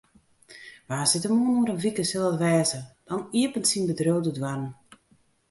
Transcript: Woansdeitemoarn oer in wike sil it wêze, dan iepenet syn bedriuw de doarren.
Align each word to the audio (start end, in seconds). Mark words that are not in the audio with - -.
Woansdeitemoarn 0.89 1.51
oer 1.59 1.69
in 1.73 1.81
wike 1.83 2.03
sil 2.09 2.27
it 2.31 2.39
wêze, 2.43 2.79
dan 3.07 3.21
iepenet 3.39 3.69
syn 3.71 3.87
bedriuw 3.89 4.21
de 4.23 4.31
doarren. 4.37 4.71